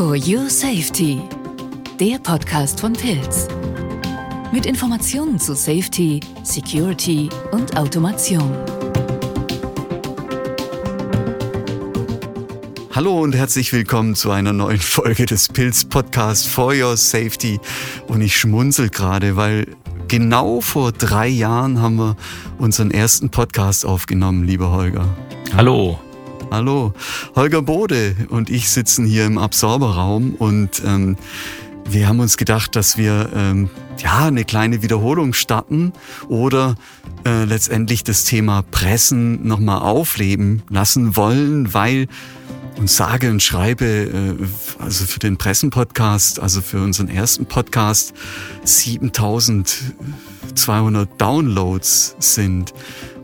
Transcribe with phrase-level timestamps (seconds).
[0.00, 1.20] For Your Safety,
[2.00, 3.48] der Podcast von Pilz.
[4.50, 8.50] Mit Informationen zu Safety, Security und Automation.
[12.92, 17.60] Hallo und herzlich willkommen zu einer neuen Folge des Pilz Podcast For Your Safety.
[18.08, 19.66] Und ich schmunzel gerade, weil
[20.08, 22.16] genau vor drei Jahren haben wir
[22.56, 25.04] unseren ersten Podcast aufgenommen, lieber Holger.
[25.54, 26.00] Hallo.
[26.50, 26.92] Hallo.
[27.36, 31.16] Holger Bode und ich sitzen hier im Absorberraum und ähm,
[31.88, 35.92] wir haben uns gedacht, dass wir ähm, ja eine kleine Wiederholung starten
[36.26, 36.74] oder
[37.24, 42.08] äh, letztendlich das Thema Pressen nochmal aufleben lassen wollen, weil
[42.78, 44.34] und sage und schreibe, äh,
[44.82, 48.12] also für den Pressenpodcast, also für unseren ersten Podcast,
[48.64, 52.74] 7200 Downloads sind.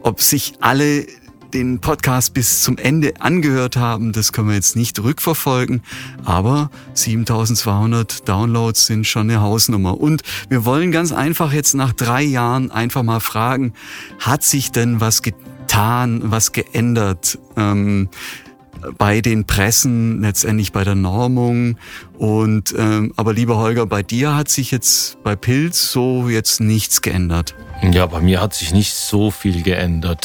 [0.02, 1.06] Ob sich alle
[1.55, 5.82] den Podcast bis zum Ende angehört haben, das können wir jetzt nicht rückverfolgen,
[6.24, 10.01] aber 7200 Downloads sind schon eine Hausnummer.
[10.01, 13.73] Und wir wollen ganz einfach jetzt nach drei Jahren einfach mal fragen,
[14.18, 17.38] hat sich denn was getan, was geändert?
[17.56, 18.09] Ähm,
[18.99, 21.78] bei den Pressen, letztendlich bei der Normung.
[22.18, 27.02] Und ähm, aber lieber Holger, bei dir hat sich jetzt bei Pilz so jetzt nichts
[27.02, 27.54] geändert.
[27.82, 30.24] Ja, bei mir hat sich nicht so viel geändert.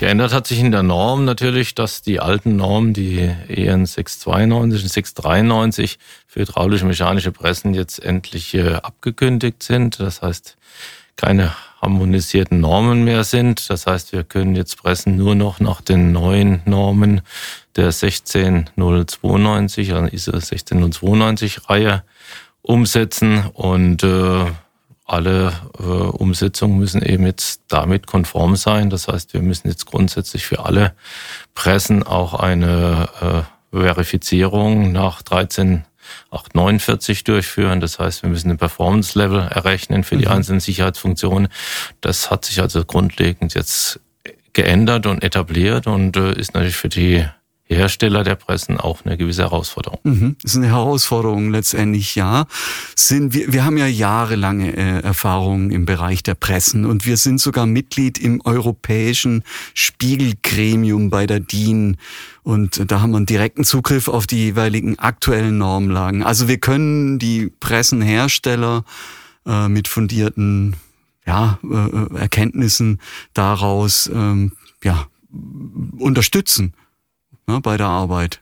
[0.00, 4.88] Geändert hat sich in der Norm natürlich, dass die alten Normen, die EN 692 und
[4.88, 10.00] 693 für hydraulische mechanische Pressen jetzt endlich abgekündigt sind.
[10.00, 10.56] Das heißt,
[11.16, 13.68] keine harmonisierten Normen mehr sind.
[13.68, 17.20] Das heißt, wir können jetzt Pressen nur noch nach den neuen Normen
[17.76, 22.04] der 16092, also ISO 16092 Reihe
[22.62, 24.46] umsetzen und äh,
[25.10, 28.88] alle äh, Umsetzungen müssen eben jetzt damit konform sein.
[28.90, 30.94] Das heißt, wir müssen jetzt grundsätzlich für alle
[31.54, 33.42] Pressen auch eine äh,
[33.76, 37.80] Verifizierung nach 13849 durchführen.
[37.80, 40.32] Das heißt, wir müssen ein Performance-Level errechnen für die mhm.
[40.32, 41.48] einzelnen Sicherheitsfunktionen.
[42.00, 43.98] Das hat sich also grundlegend jetzt
[44.52, 47.24] geändert und etabliert und äh, ist natürlich für die
[47.76, 50.00] Hersteller der Pressen auch eine gewisse Herausforderung.
[50.02, 50.36] Mhm.
[50.42, 52.46] Das ist eine Herausforderung letztendlich, ja.
[52.96, 57.40] Sind wir, wir haben ja jahrelange äh, Erfahrungen im Bereich der Pressen und wir sind
[57.40, 59.44] sogar Mitglied im europäischen
[59.74, 61.96] Spiegelgremium bei der DIN.
[62.42, 66.22] Und da haben wir einen direkten Zugriff auf die jeweiligen aktuellen Normlagen.
[66.24, 68.84] Also wir können die Pressenhersteller
[69.46, 70.76] äh, mit fundierten
[71.26, 73.00] ja, äh, äh Erkenntnissen
[73.34, 74.52] daraus ähm,
[74.82, 75.06] ja,
[75.98, 76.74] unterstützen
[77.50, 78.40] ne, bei der Arbeit.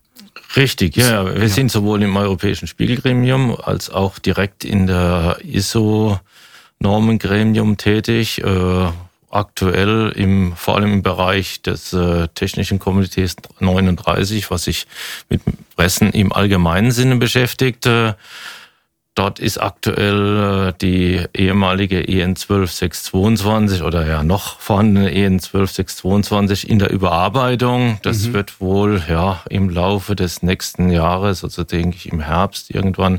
[0.56, 1.26] Richtig, ja.
[1.26, 1.48] Wir ja.
[1.48, 8.42] sind sowohl im Europäischen Spiegelgremium als auch direkt in der ISO-Normengremium tätig.
[8.42, 8.86] Äh,
[9.30, 14.86] aktuell im, vor allem im Bereich des äh, technischen Komitees 39, was sich
[15.28, 15.42] mit
[15.76, 17.84] Pressen im allgemeinen Sinne beschäftigt.
[17.84, 18.14] Äh,
[19.18, 26.78] Dort ist aktuell äh, die ehemalige EN 12622 oder ja noch vorhandene EN 12622 in
[26.78, 27.98] der Überarbeitung.
[28.02, 28.34] Das mhm.
[28.34, 33.18] wird wohl ja im Laufe des nächsten Jahres, also denke ich im Herbst irgendwann,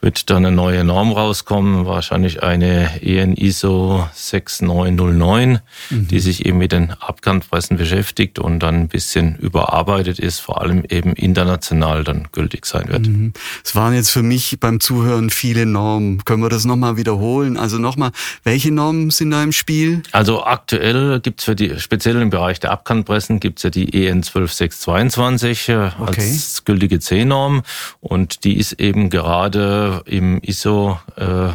[0.00, 5.58] wird dann eine neue Norm rauskommen, wahrscheinlich eine EN ISO 6909,
[5.90, 6.08] mhm.
[6.08, 10.84] die sich eben mit den Abkantpressen beschäftigt und dann ein bisschen überarbeitet ist, vor allem
[10.88, 13.08] eben international dann gültig sein wird.
[13.08, 13.34] Mhm.
[13.62, 16.24] Es waren jetzt für mich beim Zuhören und viele Normen.
[16.24, 17.56] Können wir das nochmal wiederholen?
[17.56, 18.12] Also nochmal,
[18.44, 20.02] welche Normen sind da im Spiel?
[20.12, 25.68] Also aktuell gibt's für die, speziell im Bereich der Abkantpressen, gibt's ja die EN 12622
[25.68, 26.20] äh, okay.
[26.20, 27.62] als gültige C-Norm
[28.00, 31.50] und die ist eben gerade im ISO äh,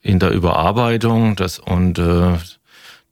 [0.00, 1.36] in der Überarbeitung.
[1.36, 2.38] Das und äh,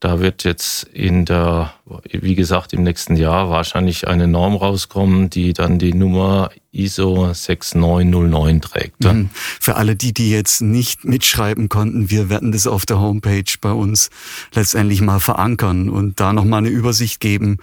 [0.01, 1.73] da wird jetzt in der,
[2.05, 8.61] wie gesagt, im nächsten Jahr wahrscheinlich eine Norm rauskommen, die dann die Nummer ISO 6909
[8.61, 9.05] trägt.
[9.05, 9.31] Mhm.
[9.35, 13.73] Für alle die, die jetzt nicht mitschreiben konnten, wir werden das auf der Homepage bei
[13.73, 14.11] uns
[14.55, 17.57] letztendlich mal verankern und da nochmal eine Übersicht geben.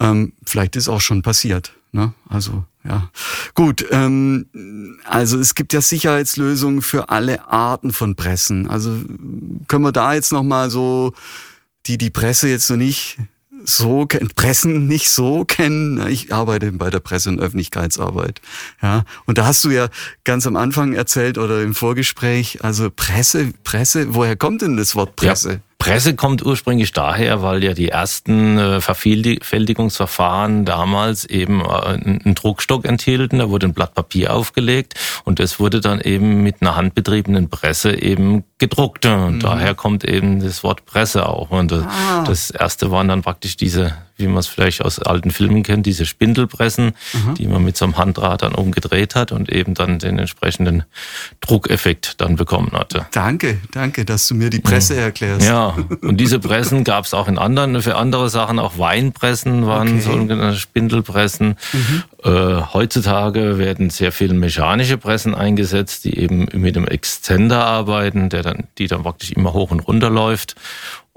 [0.00, 1.72] Ähm, vielleicht ist auch schon passiert.
[1.92, 2.12] Ne?
[2.28, 3.10] Also ja,
[3.54, 3.86] gut.
[3.90, 4.46] Ähm,
[5.04, 8.68] also es gibt ja Sicherheitslösungen für alle Arten von Pressen.
[8.68, 8.90] Also
[9.68, 11.14] können wir da jetzt nochmal so
[11.86, 13.18] die die Presse jetzt noch nicht
[13.64, 16.06] so Pressen nicht so kennen.
[16.08, 18.40] Ich arbeite bei der Presse- und Öffentlichkeitsarbeit.
[18.82, 19.88] Ja, und da hast du ja
[20.24, 25.16] ganz am Anfang erzählt oder im Vorgespräch, also Presse, Presse, woher kommt denn das Wort
[25.16, 25.62] Presse?
[25.86, 32.84] Presse kommt ursprünglich daher, weil ja die ersten äh, Vervielfältigungsverfahren damals eben äh, einen Druckstock
[32.84, 33.38] enthielten.
[33.38, 34.94] Da wurde ein Blatt Papier aufgelegt
[35.24, 39.06] und das wurde dann eben mit einer handbetriebenen Presse eben gedruckt.
[39.06, 39.40] Und mhm.
[39.40, 41.52] daher kommt eben das Wort Presse auch.
[41.52, 42.24] Und äh, ah.
[42.26, 46.06] das erste waren dann praktisch diese wie man es vielleicht aus alten Filmen kennt, diese
[46.06, 47.34] Spindelpressen, mhm.
[47.34, 50.84] die man mit so einem Handrad dann umgedreht hat und eben dann den entsprechenden
[51.40, 53.06] Druckeffekt dann bekommen hatte.
[53.12, 55.46] Danke, danke, dass du mir die Presse erklärst.
[55.46, 59.88] Ja, und diese Pressen gab es auch in anderen, für andere Sachen, auch Weinpressen waren
[59.88, 60.00] okay.
[60.00, 61.56] sogenannte Spindelpressen.
[61.72, 62.02] Mhm.
[62.24, 68.42] Äh, heutzutage werden sehr viele mechanische Pressen eingesetzt, die eben mit einem Extender arbeiten, der
[68.42, 70.56] dann, die dann praktisch immer hoch und runter läuft.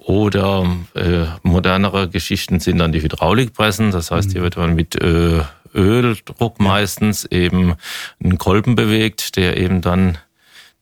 [0.05, 0.65] Oder
[0.95, 3.91] äh, modernere Geschichten sind dann die Hydraulikpressen.
[3.91, 4.43] Das heißt, hier mhm.
[4.45, 5.41] wird man mit äh,
[5.75, 7.75] Öldruck meistens eben
[8.23, 10.17] einen Kolben bewegt, der eben dann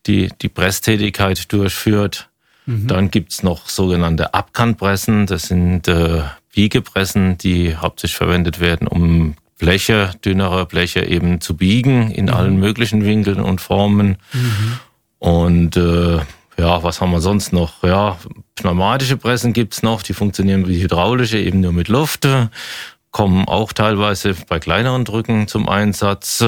[0.06, 2.30] die, die Presstätigkeit durchführt.
[2.68, 2.88] Mhm.
[2.88, 5.26] Dann gibt's noch sogenannte Abkantpressen.
[5.26, 6.22] Das sind äh,
[6.54, 12.34] Biegepressen, die hauptsächlich verwendet werden, um Bleche, dünnere Bleche eben zu biegen in mhm.
[12.34, 14.18] allen möglichen Winkeln und Formen.
[14.32, 14.80] Mhm.
[15.20, 16.20] Und äh,
[16.58, 17.84] ja, was haben wir sonst noch?
[17.84, 18.18] Ja,
[18.56, 22.28] pneumatische Pressen gibt's noch, die funktionieren wie hydraulische, eben nur mit Luft,
[23.12, 26.44] kommen auch teilweise bei kleineren Drücken zum Einsatz.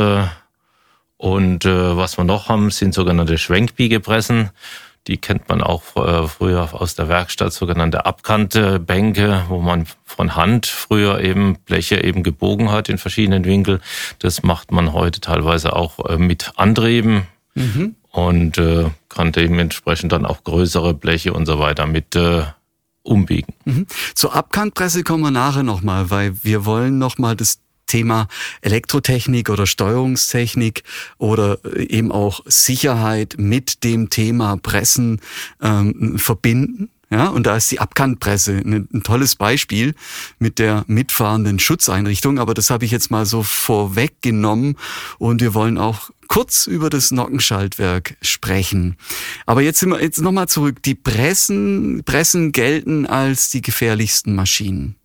[1.18, 4.52] Und äh, was wir noch haben, sind sogenannte Schwenkbiegepressen.
[5.08, 10.36] Die kennt man auch äh, früher aus der Werkstatt, sogenannte abkante Bänke, wo man von
[10.36, 13.82] Hand früher eben Bleche eben gebogen hat in verschiedenen Winkeln.
[14.20, 17.28] Das macht man heute teilweise auch äh, mit Antrieben.
[17.56, 22.44] Mhm und äh, kann dementsprechend dann auch größere Bleche und so weiter mit äh,
[23.04, 23.54] umbiegen.
[23.66, 23.88] Mhm.
[24.16, 28.28] Zur Abkantpresse kommen wir nachher nochmal, weil wir wollen nochmal das Thema
[28.62, 30.84] Elektrotechnik oder Steuerungstechnik
[31.18, 35.20] oder äh, eben auch Sicherheit mit dem Thema Pressen
[35.62, 36.92] ähm, verbinden.
[37.12, 39.96] Ja, und da ist die Abkantpresse ein, ein, tolles Beispiel
[40.38, 42.38] mit der mitfahrenden Schutzeinrichtung.
[42.38, 44.78] Aber das habe ich jetzt mal so vorweggenommen.
[45.18, 48.96] Und wir wollen auch kurz über das Nockenschaltwerk sprechen.
[49.48, 50.84] Aber jetzt sind wir jetzt nochmal zurück.
[50.84, 54.99] Die Pressen, Pressen gelten als die gefährlichsten Maschinen.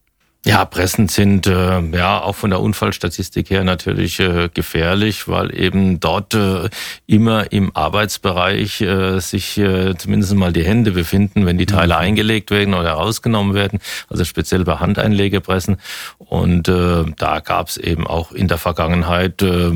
[0.46, 6.00] Ja, Pressen sind äh, ja auch von der Unfallstatistik her natürlich äh, gefährlich, weil eben
[6.00, 6.68] dort äh,
[7.06, 12.00] immer im Arbeitsbereich äh, sich äh, zumindest mal die Hände befinden, wenn die Teile mhm.
[12.00, 13.78] eingelegt werden oder rausgenommen werden,
[14.10, 15.78] also speziell bei Handeinlegepressen.
[16.18, 19.72] Und äh, da gab es eben auch in der Vergangenheit äh,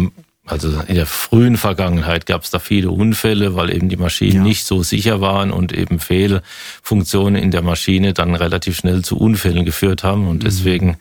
[0.49, 4.43] also in der frühen Vergangenheit gab es da viele Unfälle, weil eben die Maschinen ja.
[4.43, 9.65] nicht so sicher waren und eben Fehlfunktionen in der Maschine dann relativ schnell zu Unfällen
[9.65, 10.27] geführt haben.
[10.27, 10.45] Und mhm.
[10.45, 10.97] deswegen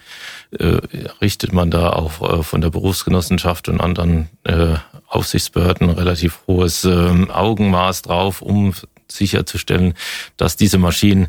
[0.60, 0.78] äh,
[1.22, 4.76] richtet man da auch äh, von der Berufsgenossenschaft und anderen äh,
[5.08, 8.74] Aufsichtsbehörden relativ hohes äh, Augenmaß drauf, um
[9.10, 9.94] sicherzustellen,
[10.36, 11.28] dass diese Maschinen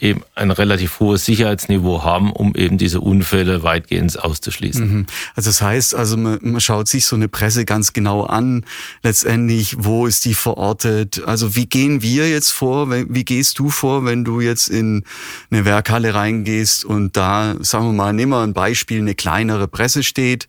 [0.00, 4.92] eben ein relativ hohes Sicherheitsniveau haben, um eben diese Unfälle weitgehend auszuschließen.
[4.92, 5.06] Mhm.
[5.34, 8.64] Also das heißt, also man, man schaut sich so eine Presse ganz genau an,
[9.02, 11.22] letztendlich, wo ist die verortet?
[11.24, 12.90] Also wie gehen wir jetzt vor?
[12.90, 15.04] Wie gehst du vor, wenn du jetzt in
[15.50, 20.02] eine Werkhalle reingehst und da, sagen wir mal, nehmen wir ein Beispiel, eine kleinere Presse
[20.02, 20.48] steht,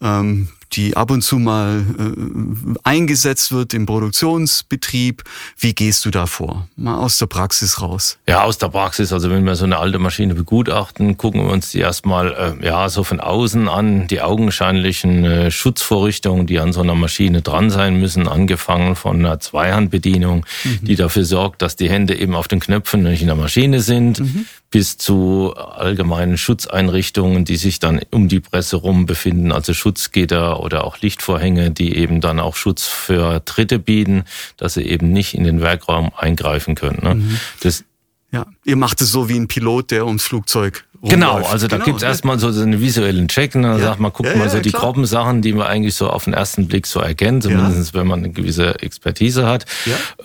[0.00, 5.22] ähm, die ab und zu mal äh, eingesetzt wird im Produktionsbetrieb.
[5.58, 6.68] Wie gehst du da vor?
[6.76, 8.18] Mal aus der Praxis raus.
[8.26, 9.10] Ja, aus der Praxis.
[9.14, 12.90] Also wenn wir so eine alte Maschine begutachten, gucken wir uns die erstmal äh, ja
[12.90, 17.98] so von außen an, die augenscheinlichen äh, Schutzvorrichtungen, die an so einer Maschine dran sein
[17.98, 20.80] müssen, angefangen von einer Zweihandbedienung, mhm.
[20.82, 24.20] die dafür sorgt, dass die Hände eben auf den Knöpfen nicht in der Maschine sind,
[24.20, 30.60] mhm bis zu allgemeinen Schutzeinrichtungen, die sich dann um die Presse rum befinden, also Schutzgitter
[30.60, 34.24] oder auch Lichtvorhänge, die eben dann auch Schutz für Dritte bieten,
[34.56, 37.00] dass sie eben nicht in den Werkraum eingreifen können.
[37.02, 37.14] Ne?
[37.16, 37.38] Mhm.
[37.62, 37.84] Das,
[38.32, 41.14] ja, ihr macht es so wie ein Pilot, der ums Flugzeug Rumläuft.
[41.14, 43.86] Genau, also da genau, gibt's erstmal so einen visuellen Check und dann ja.
[43.86, 44.82] sagt man, guckt ja, mal so ja, die klar.
[44.82, 48.20] groben Sachen, die man eigentlich so auf den ersten Blick so erkennt, zumindest wenn man
[48.20, 49.66] eine gewisse Expertise hat.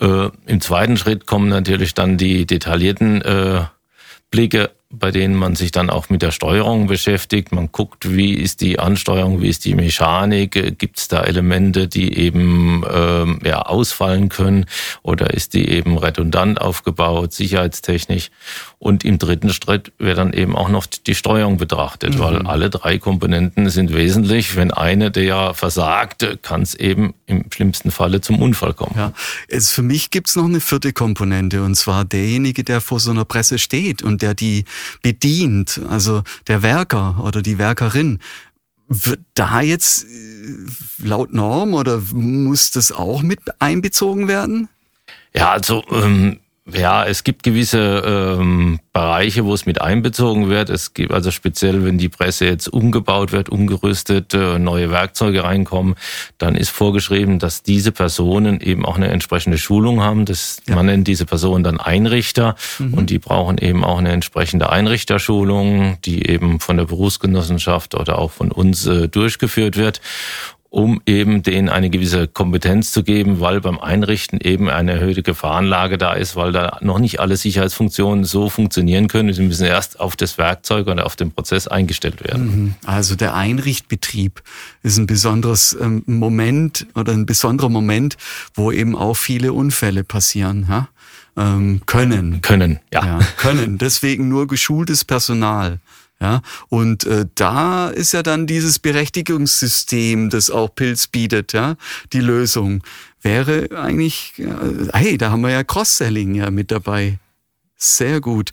[0.00, 3.64] Äh, Im zweiten Schritt kommen natürlich dann die detaillierten äh,
[4.30, 7.52] Blicke, bei denen man sich dann auch mit der Steuerung beschäftigt.
[7.52, 12.16] Man guckt, wie ist die Ansteuerung, wie ist die Mechanik, gibt es da Elemente, die
[12.16, 14.64] eben ähm, ja, ausfallen können
[15.02, 18.30] oder ist die eben redundant aufgebaut, sicherheitstechnisch.
[18.78, 22.18] Und im dritten Schritt wird dann eben auch noch die Steuerung betrachtet, mhm.
[22.20, 24.56] weil alle drei Komponenten sind wesentlich.
[24.56, 28.94] Wenn eine der versagt, kann es eben im schlimmsten Falle zum Unfall kommen.
[28.96, 29.12] Ja,
[29.48, 33.26] es, für mich gibt's noch eine vierte Komponente und zwar derjenige, der vor so einer
[33.26, 34.64] Presse steht und der die
[35.02, 38.18] bedient, also der Werker oder die Werkerin.
[38.88, 44.68] Wird da jetzt äh, laut Norm oder muss das auch mit einbezogen werden?
[45.34, 46.40] Ja, also ähm,
[46.72, 48.02] ja, es gibt gewisse
[48.38, 50.70] ähm, Bereiche, wo es mit einbezogen wird.
[50.70, 55.94] Es gibt also speziell, wenn die Presse jetzt umgebaut wird, umgerüstet, äh, neue Werkzeuge reinkommen,
[56.36, 60.24] dann ist vorgeschrieben, dass diese Personen eben auch eine entsprechende Schulung haben.
[60.24, 60.74] Das, ja.
[60.74, 62.94] Man nennt diese Personen dann Einrichter mhm.
[62.94, 68.30] und die brauchen eben auch eine entsprechende Einrichterschulung, die eben von der Berufsgenossenschaft oder auch
[68.30, 70.00] von uns äh, durchgeführt wird
[70.70, 75.96] um eben denen eine gewisse Kompetenz zu geben, weil beim Einrichten eben eine erhöhte Gefahrenlage
[75.96, 79.32] da ist, weil da noch nicht alle Sicherheitsfunktionen so funktionieren können.
[79.32, 82.44] Sie müssen erst auf das Werkzeug oder auf den Prozess eingestellt werden.
[82.44, 82.74] Mhm.
[82.84, 84.42] Also der Einrichtbetrieb
[84.82, 88.18] ist ein besonderes ähm, Moment oder ein besonderer Moment,
[88.52, 90.66] wo eben auch viele Unfälle passieren.
[90.68, 90.88] Ja?
[91.38, 92.42] Ähm, können.
[92.42, 93.04] Können, ja.
[93.04, 93.18] ja.
[93.38, 93.78] Können.
[93.78, 95.78] Deswegen nur geschultes Personal.
[96.20, 101.76] Ja, und äh, da ist ja dann dieses Berechtigungssystem, das auch Pilz bietet, ja,
[102.12, 102.82] die Lösung.
[103.22, 107.20] Wäre eigentlich, äh, hey, da haben wir ja Cross-Selling ja mit dabei.
[107.76, 108.50] Sehr gut.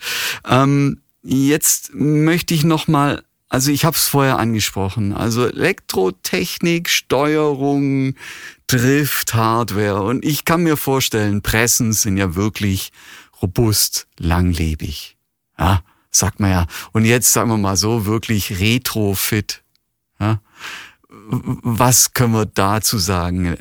[0.48, 8.14] Ähm, jetzt möchte ich noch mal, also ich habe es vorher angesprochen, also Elektrotechnik, Steuerung,
[8.68, 12.92] Drift, Hardware und ich kann mir vorstellen, Pressen sind ja wirklich
[13.42, 15.18] robust, langlebig.
[15.58, 15.82] Ja,
[16.18, 16.68] sagt man ja.
[16.92, 19.64] Und jetzt sagen wir mal so, wirklich retrofit.
[20.20, 20.42] Ja?
[21.10, 23.56] Was können wir dazu sagen?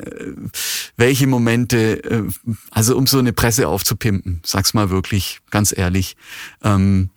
[0.97, 2.23] Welche Momente, äh,
[2.71, 6.15] also um so eine Presse aufzupimpen, sag's mal wirklich, ganz ehrlich,
[6.63, 7.09] ähm,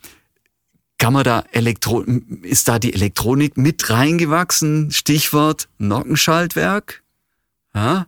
[0.97, 2.01] kann man da Elektro,
[2.41, 4.91] ist da die Elektronik mit reingewachsen?
[4.91, 7.03] Stichwort Nockenschaltwerk?
[7.73, 8.07] Ja?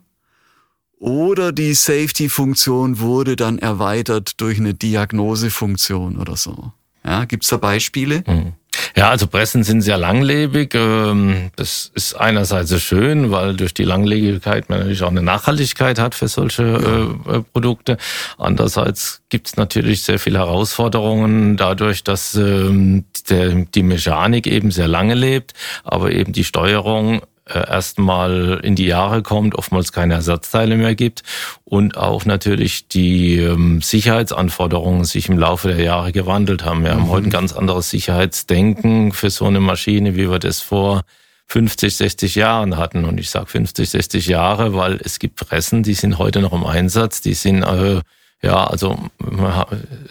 [0.98, 6.72] Oder die Safety-Funktion wurde dann erweitert durch eine Diagnosefunktion oder so?
[7.04, 8.22] Ja, gibt's da Beispiele?
[8.26, 8.52] Mhm.
[8.96, 10.74] Ja, also Pressen sind sehr langlebig.
[10.74, 15.98] Ähm, das ist einerseits so schön, weil durch die Langlebigkeit man natürlich auch eine Nachhaltigkeit
[15.98, 17.34] hat für solche ja.
[17.36, 17.96] Äh, Produkte.
[18.38, 25.52] Andererseits gibt's natürlich sehr viele Herausforderungen dadurch, dass ähm, die Mechanik eben sehr lange lebt,
[25.84, 31.22] aber eben die Steuerung äh, erstmal in die Jahre kommt, oftmals keine Ersatzteile mehr gibt
[31.64, 36.84] und auch natürlich die ähm, Sicherheitsanforderungen sich im Laufe der Jahre gewandelt haben.
[36.84, 37.00] Wir mhm.
[37.00, 41.02] haben heute ein ganz anderes Sicherheitsdenken für so eine Maschine, wie wir das vor
[41.48, 43.04] 50, 60 Jahren hatten.
[43.04, 46.64] Und ich sage 50, 60 Jahre, weil es gibt Pressen, die sind heute noch im
[46.64, 48.00] Einsatz, die sind äh,
[48.44, 48.98] ja, also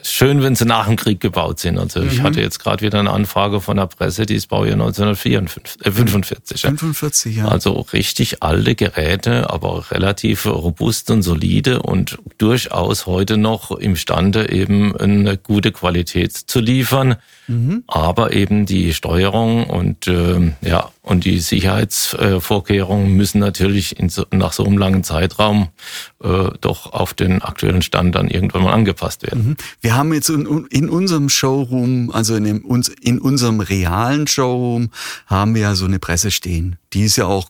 [0.04, 1.78] schön, wenn sie nach dem Krieg gebaut sind.
[1.78, 2.08] Also mhm.
[2.08, 5.86] ich hatte jetzt gerade wieder eine Anfrage von der Presse, die ist Baujahr 1945.
[5.86, 7.50] Äh, 45, 45, ja.
[7.50, 14.96] Also richtig alte Geräte, aber relativ robust und solide und durchaus heute noch imstande, eben
[14.96, 17.18] eine gute Qualität zu liefern.
[17.48, 17.84] Mhm.
[17.88, 24.64] Aber eben die Steuerung und äh, ja und die Sicherheitsvorkehrungen müssen natürlich so, nach so
[24.64, 25.70] einem langen Zeitraum
[26.24, 29.50] äh, doch auf den aktuellen Stand dann irgendwann mal angepasst werden.
[29.50, 29.56] Mhm.
[29.82, 34.92] Wir haben jetzt in, in unserem Showroom, also in, dem, in unserem realen Showroom,
[35.26, 36.78] haben wir ja so eine Presse stehen.
[36.94, 37.50] Die ist ja auch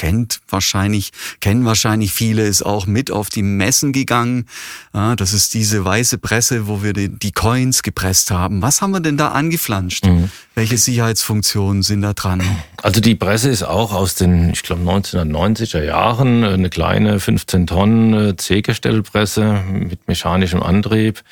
[0.00, 4.46] kennt wahrscheinlich, kennen wahrscheinlich viele, ist auch mit auf die Messen gegangen.
[4.94, 8.62] Ja, das ist diese weiße Presse, wo wir die, die Coins gepresst haben.
[8.62, 10.06] Was haben wir denn da angeflanscht?
[10.06, 10.30] Mhm.
[10.54, 12.40] Welche Sicherheitsfunktionen sind da dran?
[12.82, 18.14] Also die Presse ist auch aus den, ich glaube, 1990er Jahren eine kleine 15 Tonnen
[18.14, 21.22] äh, C-Gestellpresse mit mechanischem Antrieb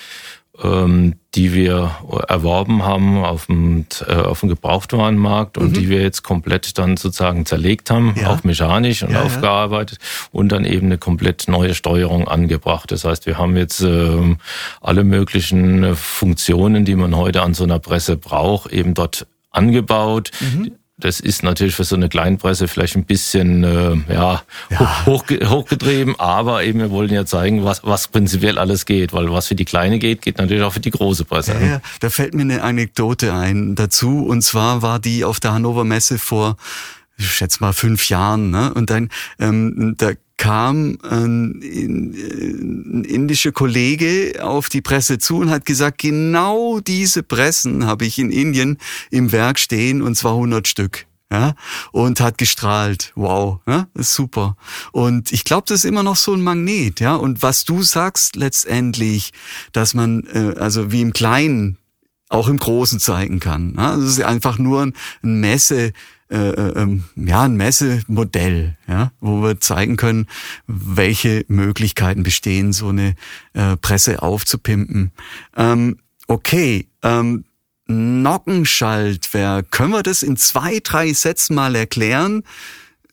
[1.34, 1.92] die wir
[2.26, 5.72] erworben haben auf dem, äh, auf dem Gebrauchtwarenmarkt und mhm.
[5.74, 8.30] die wir jetzt komplett dann sozusagen zerlegt haben, ja.
[8.30, 10.28] auch mechanisch und ja, aufgearbeitet ja.
[10.32, 12.90] und dann eben eine komplett neue Steuerung angebracht.
[12.90, 14.36] Das heißt, wir haben jetzt äh,
[14.80, 20.32] alle möglichen Funktionen, die man heute an so einer Presse braucht, eben dort angebaut.
[20.40, 25.06] Mhm das ist natürlich für so eine Kleinpresse vielleicht ein bisschen äh, ja, ja.
[25.06, 29.46] Hoch, hochgetrieben, aber eben wir wollen ja zeigen, was, was prinzipiell alles geht, weil was
[29.46, 31.54] für die kleine geht, geht natürlich auch für die große Presse.
[31.54, 31.80] Ja, ja.
[32.00, 36.18] Da fällt mir eine Anekdote ein dazu und zwar war die auf der Hannover Messe
[36.18, 36.56] vor
[37.18, 38.72] ich schätze mal fünf Jahren, ne?
[38.74, 39.08] Und dann
[39.40, 46.80] ähm, da kam ein, ein indischer Kollege auf die Presse zu und hat gesagt, genau
[46.80, 48.78] diese Pressen habe ich in Indien
[49.10, 51.04] im Werk stehen und zwar 100 Stück.
[51.30, 51.54] Ja,
[51.92, 53.12] und hat gestrahlt.
[53.14, 54.56] Wow, ja, ist super.
[54.92, 57.16] Und ich glaube, das ist immer noch so ein Magnet, ja.
[57.16, 59.34] Und was du sagst letztendlich,
[59.72, 61.76] dass man, äh, also wie im Kleinen,
[62.30, 63.74] auch im Großen zeigen kann.
[63.76, 63.96] Ja?
[63.96, 64.94] Das ist einfach nur ein
[65.40, 65.92] Messe,
[66.30, 70.26] äh, äh, ähm, ja, ein Messemodell, ja, wo wir zeigen können,
[70.66, 73.14] welche Möglichkeiten bestehen, so eine
[73.54, 75.12] äh, Presse aufzupimpen.
[75.56, 77.44] Ähm, okay, ähm,
[77.86, 82.42] Nockenschaltwerk, können wir das in zwei, drei Sätzen mal erklären?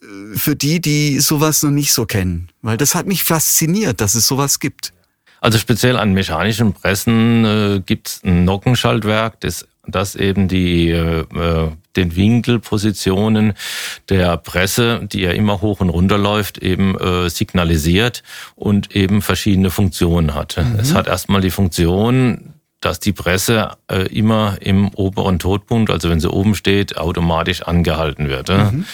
[0.01, 2.49] Äh, für die, die sowas noch nicht so kennen.
[2.61, 4.91] Weil das hat mich fasziniert, dass es sowas gibt.
[5.41, 11.21] Also speziell an mechanischen Pressen äh, gibt es ein Nockenschaltwerk, das, das eben die, äh,
[11.21, 13.53] äh, den Winkelpositionen
[14.09, 18.23] der Presse, die ja immer hoch und runter läuft, eben äh, signalisiert
[18.55, 20.57] und eben verschiedene Funktionen hat.
[20.57, 20.79] Mhm.
[20.79, 26.19] Es hat erstmal die Funktion, dass die Presse äh, immer im oberen Todpunkt, also wenn
[26.19, 28.49] sie oben steht, automatisch angehalten wird.
[28.49, 28.85] Mhm.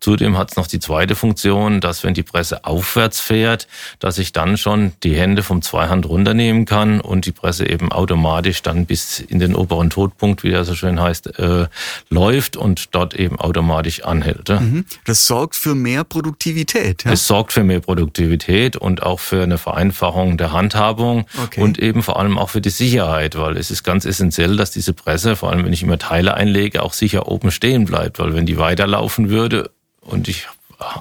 [0.00, 4.32] Zudem hat es noch die zweite Funktion, dass wenn die Presse aufwärts fährt, dass ich
[4.32, 9.20] dann schon die Hände vom Zweihand runternehmen kann und die Presse eben automatisch dann bis
[9.20, 11.66] in den oberen Todpunkt, wie er so schön heißt, äh,
[12.08, 14.48] läuft und dort eben automatisch anhält.
[14.48, 14.86] Mhm.
[15.04, 17.04] Das sorgt für mehr Produktivität.
[17.04, 17.12] Ja?
[17.12, 21.60] Es sorgt für mehr Produktivität und auch für eine Vereinfachung der Handhabung okay.
[21.60, 24.94] und eben vor allem auch für die Sicherheit, weil es ist ganz essentiell, dass diese
[24.94, 28.46] Presse, vor allem wenn ich immer Teile einlege, auch sicher oben stehen bleibt, weil wenn
[28.46, 29.70] die weiterlaufen würde,
[30.10, 30.46] und ich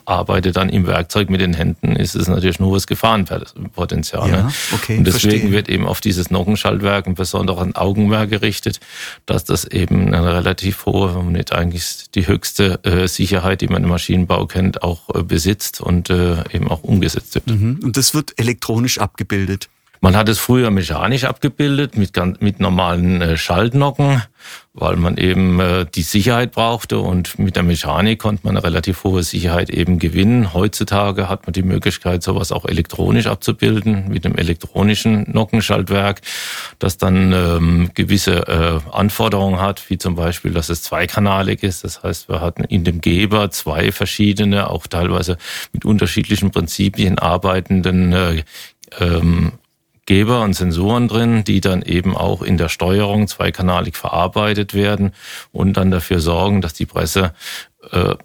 [0.05, 4.29] arbeite dann im Werkzeug mit den Händen, ist es natürlich nur das Gefahrenpotenzial.
[4.29, 5.51] Ja, okay, und deswegen verstehe.
[5.51, 8.79] wird eben auf dieses Nockenschaltwerk ein besonderes Augenmerk gerichtet,
[9.25, 13.67] dass das eben eine relativ hohe, wenn man nicht eigentlich die höchste äh, Sicherheit, die
[13.67, 17.47] man im Maschinenbau kennt, auch äh, besitzt und äh, eben auch umgesetzt wird.
[17.47, 17.79] Mhm.
[17.81, 19.69] Und das wird elektronisch abgebildet.
[20.01, 24.23] Man hat es früher mechanisch abgebildet mit, mit normalen äh, Schaltnocken,
[24.73, 29.03] weil man eben äh, die Sicherheit brauchte und mit der Mechanik konnte man eine relativ
[29.03, 30.53] hohe Sicherheit eben gewinnen.
[30.53, 36.21] Heutzutage hat man die Möglichkeit, sowas auch elektronisch abzubilden mit einem elektronischen Nockenschaltwerk,
[36.79, 41.83] das dann ähm, gewisse äh, Anforderungen hat, wie zum Beispiel, dass es zweikanalig ist.
[41.83, 45.37] Das heißt, wir hatten in dem Geber zwei verschiedene, auch teilweise
[45.73, 48.43] mit unterschiedlichen Prinzipien arbeitenden äh,
[48.99, 49.51] ähm,
[50.09, 55.11] Geber und Sensoren drin, die dann eben auch in der Steuerung zweikanalig verarbeitet werden
[55.51, 57.35] und dann dafür sorgen, dass die Presse
[57.91, 58.15] äh,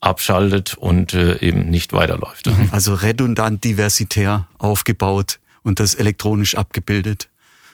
[0.00, 2.46] abschaltet und äh, eben nicht weiterläuft.
[2.46, 2.68] Mhm.
[2.70, 7.28] Also redundant diversitär aufgebaut und das elektronisch abgebildet.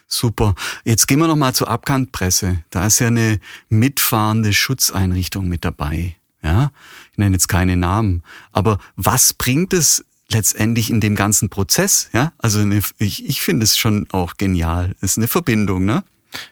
[0.08, 0.54] Super.
[0.84, 2.64] Jetzt gehen wir noch mal zur Abkantpresse.
[2.70, 6.16] Da ist ja eine mitfahrende Schutzeinrichtung mit dabei.
[6.42, 6.72] Ja,
[7.12, 8.22] ich nenne jetzt keine Namen.
[8.50, 13.64] Aber was bringt es letztendlich in dem ganzen Prozess, ja, also eine, ich, ich finde
[13.64, 14.94] es schon auch genial.
[15.00, 16.04] Ist eine Verbindung, ne?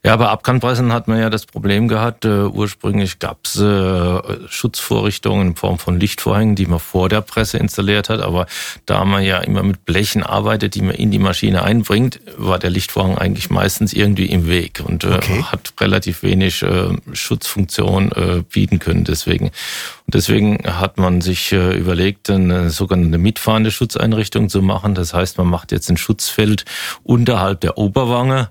[0.05, 5.49] Ja, bei Abkantpressen hat man ja das Problem gehabt, äh, ursprünglich gab es äh, Schutzvorrichtungen
[5.49, 8.47] in Form von Lichtvorhängen, die man vor der Presse installiert hat, aber
[8.87, 12.71] da man ja immer mit Blechen arbeitet, die man in die Maschine einbringt, war der
[12.71, 15.43] Lichtvorhang eigentlich meistens irgendwie im Weg und äh, okay.
[15.45, 19.05] hat relativ wenig äh, Schutzfunktion äh, bieten können.
[19.05, 24.95] Deswegen, und deswegen hat man sich äh, überlegt, eine sogenannte mitfahrende Schutzeinrichtung zu machen.
[24.95, 26.65] Das heißt, man macht jetzt ein Schutzfeld
[27.03, 28.51] unterhalb der Oberwange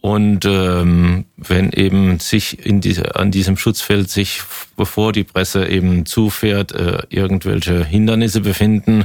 [0.00, 4.40] und ähm, wenn eben sich in diese, an diesem Schutzfeld sich,
[4.76, 9.04] bevor die Presse eben zufährt, äh, irgendwelche Hindernisse befinden,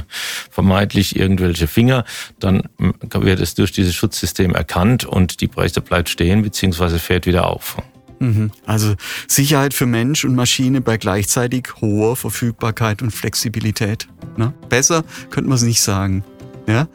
[0.50, 2.04] vermeintlich irgendwelche Finger,
[2.38, 7.46] dann wird es durch dieses Schutzsystem erkannt und die Presse bleibt stehen beziehungsweise fährt wieder
[7.46, 7.76] auf.
[8.18, 8.50] Mhm.
[8.64, 8.94] Also
[9.28, 14.08] Sicherheit für Mensch und Maschine bei gleichzeitig hoher Verfügbarkeit und Flexibilität.
[14.38, 14.54] Ne?
[14.70, 16.24] Besser könnte man es nicht sagen.
[16.66, 16.88] Ja?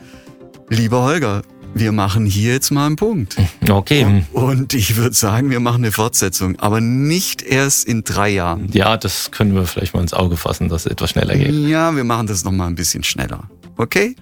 [0.69, 3.38] Lieber Holger, wir machen hier jetzt mal einen Punkt.
[3.69, 4.25] Okay.
[4.34, 8.69] Und ich würde sagen, wir machen eine Fortsetzung, aber nicht erst in drei Jahren.
[8.73, 11.53] Ja, das können wir vielleicht mal ins Auge fassen, dass es etwas schneller geht.
[11.53, 13.49] Ja, wir machen das nochmal ein bisschen schneller.
[13.77, 14.15] Okay?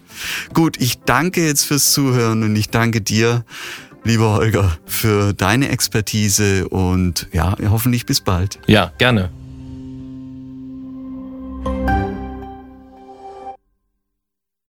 [0.54, 3.44] Gut, ich danke jetzt fürs Zuhören und ich danke dir,
[4.04, 8.60] lieber Holger, für deine Expertise und ja, hoffentlich bis bald.
[8.68, 9.32] Ja, gerne.